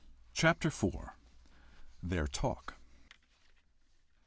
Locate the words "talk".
2.25-2.73